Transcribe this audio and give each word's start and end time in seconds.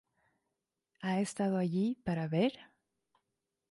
Ha 1.03 1.19
estado 1.19 1.57
allí 1.57 1.95
para 2.03 2.27
ver? 2.27 2.57